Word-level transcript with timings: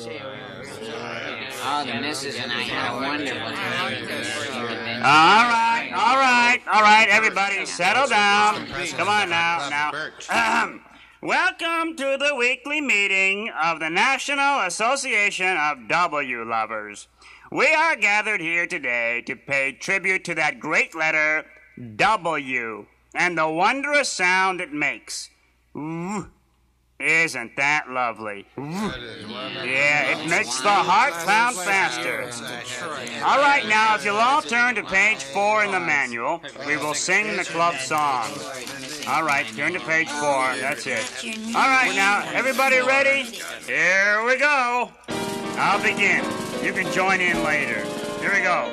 Oh, 0.00 1.84
the 1.84 2.00
missus 2.00 2.36
and 2.36 2.52
I 2.52 2.62
had 2.62 2.94
a 2.94 3.00
wonderful 3.00 3.50
time. 3.50 4.04
All 5.02 5.48
right, 5.50 5.90
all 5.92 6.16
right, 6.16 6.60
all 6.72 6.82
right, 6.82 7.08
everybody, 7.10 7.66
settle 7.66 8.06
down. 8.06 8.68
Come 8.68 9.08
on 9.08 9.28
now, 9.28 9.68
now. 9.68 9.90
Ahem. 10.30 10.84
Welcome 11.20 11.96
to 11.96 12.16
the 12.16 12.32
weekly 12.36 12.80
meeting 12.80 13.50
of 13.60 13.80
the 13.80 13.90
National 13.90 14.60
Association 14.60 15.56
of 15.56 15.88
W 15.88 16.44
Lovers. 16.44 17.08
We 17.50 17.66
are 17.74 17.96
gathered 17.96 18.40
here 18.40 18.68
today 18.68 19.22
to 19.22 19.34
pay 19.34 19.72
tribute 19.72 20.22
to 20.26 20.34
that 20.36 20.60
great 20.60 20.94
letter 20.94 21.44
W 21.96 22.86
and 23.16 23.36
the 23.36 23.48
wondrous 23.48 24.08
sound 24.08 24.60
it 24.60 24.72
makes. 24.72 25.30
Ooh, 25.76 26.28
isn't 27.00 27.54
that 27.56 27.90
lovely? 27.90 28.46
Yeah, 28.56 30.18
it 30.18 30.28
makes 30.28 30.60
the 30.60 30.68
heart 30.68 31.12
pound 31.24 31.56
faster. 31.56 32.24
All 33.24 33.38
right, 33.38 33.66
now, 33.68 33.94
if 33.94 34.04
you'll 34.04 34.16
all 34.16 34.42
turn 34.42 34.74
to 34.74 34.82
page 34.82 35.22
four 35.22 35.64
in 35.64 35.70
the 35.70 35.80
manual, 35.80 36.42
we 36.66 36.76
will 36.76 36.94
sing 36.94 37.36
the 37.36 37.44
club 37.44 37.76
song. 37.76 38.28
All 39.06 39.22
right, 39.22 39.46
turn 39.56 39.72
to 39.74 39.80
page 39.80 40.08
four. 40.08 40.54
That's 40.60 40.86
it. 40.86 41.04
All 41.54 41.68
right, 41.68 41.92
now, 41.94 42.28
everybody 42.32 42.80
ready? 42.80 43.22
Here 43.66 44.24
we 44.24 44.36
go. 44.36 44.90
I'll 45.60 45.82
begin. 45.82 46.24
You 46.64 46.72
can 46.72 46.92
join 46.92 47.20
in 47.20 47.44
later. 47.44 47.84
Here 48.20 48.32
we 48.34 48.42
go. 48.42 48.72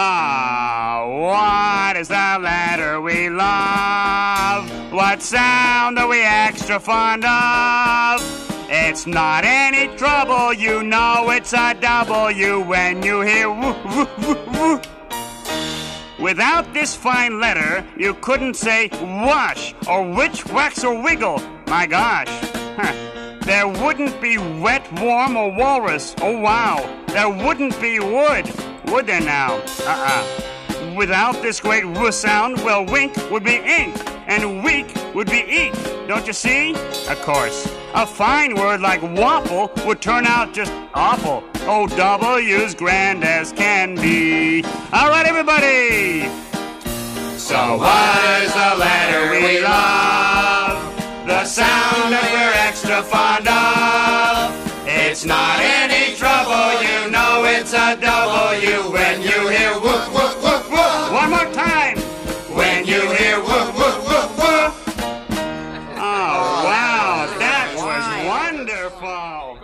Ah, 0.00 1.04
what 1.08 1.57
is 1.98 2.06
the 2.06 2.38
letter 2.40 3.00
we 3.00 3.28
love? 3.28 4.70
What 4.92 5.20
sound 5.20 5.98
are 5.98 6.06
we 6.06 6.22
extra 6.22 6.78
fond 6.78 7.24
of? 7.24 8.22
It's 8.70 9.04
not 9.04 9.44
any 9.44 9.88
trouble, 9.96 10.52
you 10.52 10.84
know 10.84 11.30
it's 11.30 11.52
a 11.52 11.74
W 11.74 12.60
when 12.60 13.02
you 13.02 13.22
hear 13.22 13.50
woo, 13.50 13.74
woo, 13.84 14.08
woo, 14.22 14.38
woo. 14.52 14.80
Without 16.20 16.72
this 16.72 16.94
fine 16.94 17.40
letter, 17.40 17.84
you 17.96 18.14
couldn't 18.14 18.54
say 18.54 18.90
wash 19.02 19.74
or 19.88 20.08
witch, 20.08 20.46
wax, 20.46 20.84
or 20.84 21.02
wiggle. 21.02 21.42
My 21.66 21.86
gosh. 21.86 22.28
Huh. 22.76 23.38
There 23.40 23.66
wouldn't 23.66 24.20
be 24.20 24.38
wet, 24.38 24.86
warm, 25.00 25.36
or 25.36 25.50
walrus. 25.50 26.14
Oh, 26.20 26.38
wow. 26.38 26.76
There 27.08 27.28
wouldn't 27.28 27.80
be 27.80 27.98
wood. 27.98 28.46
Would 28.86 29.06
there 29.06 29.20
now? 29.20 29.56
Uh-uh. 29.80 30.47
Without 30.98 31.40
this 31.42 31.60
great 31.60 31.84
w 31.84 32.10
sound, 32.10 32.56
well, 32.64 32.84
wink 32.84 33.14
would 33.30 33.44
be 33.44 33.58
ink, 33.58 33.94
and 34.26 34.64
weak 34.64 34.92
would 35.14 35.30
be 35.30 35.44
eek. 35.46 35.72
Don't 36.08 36.26
you 36.26 36.32
see? 36.32 36.74
Of 37.08 37.22
course. 37.22 37.72
A 37.94 38.04
fine 38.04 38.56
word 38.56 38.80
like 38.80 39.00
waffle 39.00 39.70
would 39.86 40.00
turn 40.02 40.26
out 40.26 40.52
just 40.52 40.72
awful. 40.94 41.44
Oh, 41.68 41.86
W's 41.86 42.74
grand 42.74 43.22
as 43.22 43.52
can 43.52 43.94
be. 43.94 44.64
All 44.92 45.08
right, 45.08 45.24
everybody. 45.24 46.26
So 47.38 47.78
what 47.78 48.42
is 48.42 48.52
the 48.52 48.74
letter 48.84 49.30
we 49.30 49.60
love? 49.60 50.82
The 51.28 51.44
sound 51.44 52.12
that 52.12 52.28
we're 52.34 52.58
extra 52.68 53.04
fond 53.04 53.46
of. 53.46 54.68
It's 54.84 55.24
not 55.24 55.60
any 55.60 56.16
trouble, 56.16 56.82
you 56.82 57.08
know 57.10 57.44
it's 57.44 57.72
a 57.72 57.94
W 58.00 58.90
wonderful. 68.58 69.58